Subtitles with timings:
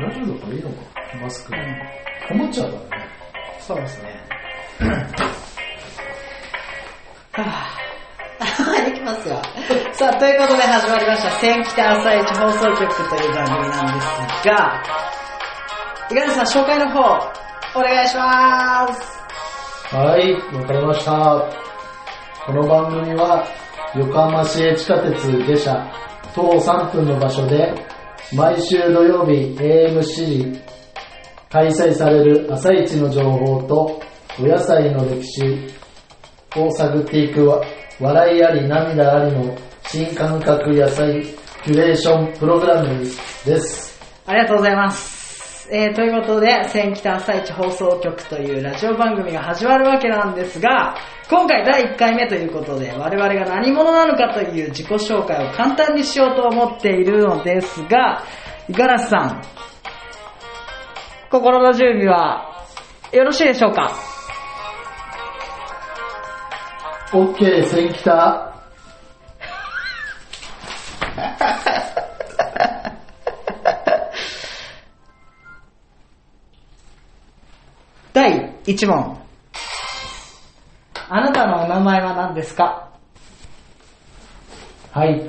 [0.00, 0.76] 大丈夫だからいいのか、
[1.22, 1.52] マスク。
[2.28, 3.08] 困っちゃうからね。
[3.60, 4.08] そうですね。
[7.32, 7.90] はぁ。
[8.88, 9.36] いきますよ。
[9.92, 14.82] さあ、ということで始まりました、千北朝市放送局という番組なんですが、
[16.10, 17.00] いかがですか、紹介の方、
[17.74, 19.94] お願いします。
[19.94, 21.12] はい、わかりました。
[22.46, 23.44] この番組は、
[23.94, 25.86] 横浜市営地下鉄下車、
[26.34, 27.74] 徒歩3分の場所で、
[28.32, 30.62] 毎週土曜日 AM7 時、
[31.50, 34.00] 開催される朝市の情報と、
[34.38, 35.66] お野菜の歴史
[36.56, 37.44] を探っていく
[37.98, 39.58] 笑いあり涙ありの
[39.88, 41.24] 新感覚野菜
[41.64, 43.00] キュレーションプログラム
[43.44, 44.00] です。
[44.26, 45.19] ありがとうございます。
[45.72, 50.96] えー、ということで、千北朝市放送局というラジオ番組が始まるわけなんですが、
[51.28, 58.24] 今回第1回目ということで、我々が何者なのかという自己紹介を簡単にしようと思っているのですが、
[58.68, 59.42] 五十嵐さん、
[61.30, 62.66] 心の準備は
[63.12, 63.94] よろしいでしょうか
[67.12, 68.59] ？OK、千北。
[78.12, 79.18] 第1問。
[81.08, 82.88] あなたのお名前は何ですか？
[84.92, 85.22] はい。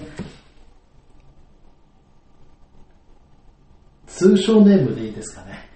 [4.07, 5.69] 通称ネームでいいですかね？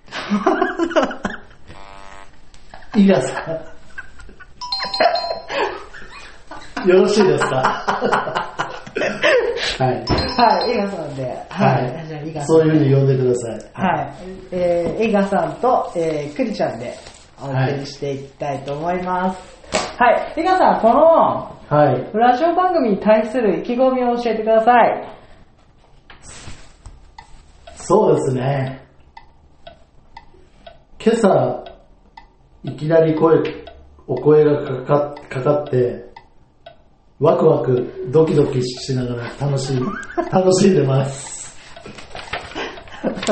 [3.02, 3.42] いがさ
[6.86, 6.90] ん。
[6.90, 7.58] よろしいですか？
[9.80, 10.06] はい。
[10.38, 11.46] はい、伊賀さんで。
[11.50, 13.72] はいじゃあ伊賀さんそういうふうに呼んでください。
[13.74, 14.14] はい。
[14.52, 16.94] えー、エガさんと、えー、クリちゃんで
[17.42, 19.40] お送りしていきたいと思います。
[19.98, 20.34] はい。
[20.38, 22.10] エガさん、この、はい。
[22.14, 25.16] ラジオ番組に対する意気込みを教えてください。
[27.76, 28.86] そうですね。
[31.00, 31.64] 今朝、
[32.64, 33.40] いきなり声、
[34.08, 36.04] お声がかかかかって、
[37.20, 39.80] ワクワク、ドキドキしながら楽しい、
[40.32, 41.45] 楽しんでます。
[41.86, 43.32] ち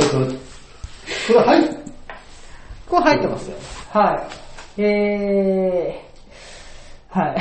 [0.00, 0.16] ょっと、
[1.28, 1.68] これ入っ
[2.88, 3.56] これ入ってますよ。
[3.92, 4.14] は
[4.76, 4.82] い。
[4.82, 7.36] えー、はい。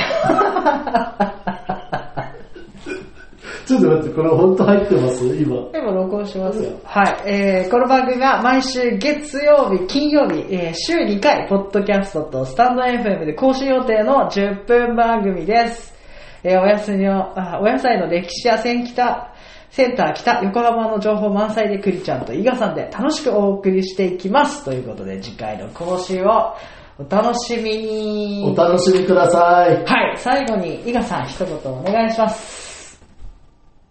[3.66, 5.25] ちょっと待って、これ本当入ってます？
[5.35, 5.55] 今。
[5.73, 6.71] 今録音しますよ。
[6.83, 7.17] はい。
[7.25, 15.95] えー、この番組は毎週月曜日、金曜日、えー、週2回、ポッドキャストとスタンド FM で更新予定の10分番組です。
[16.43, 19.33] えー、おやすみの、あお野菜の歴史や千北、
[19.69, 24.63] センター北、横浜の情報満載でクリちゃんと伊賀さんで楽しくお送りしていきます。
[24.63, 26.55] ということで、次回の更新を
[26.99, 28.51] お楽しみに。
[28.51, 29.83] お楽しみください。
[29.83, 30.17] はい。
[30.17, 32.66] 最後に伊賀さん一言お願いします。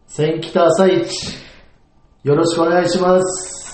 [0.08, 1.36] 千北朝市、
[2.22, 3.65] よろしくお願いします。